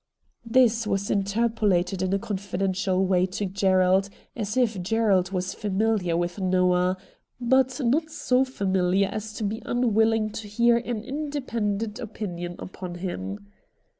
[0.43, 6.37] This was interpolated in a confidential way to Gerald, as if Gerald was familiar with
[6.37, 6.97] Xoah,
[7.39, 13.51] but not so familiar as to be unwilling to hear an independent opinion upon him.